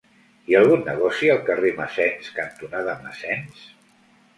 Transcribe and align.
Hi 0.51 0.55
ha 0.55 0.61
algun 0.65 0.81
negoci 0.87 1.29
al 1.35 1.43
carrer 1.51 1.75
Massens 1.83 2.35
cantonada 2.41 3.01
Massens? 3.07 3.67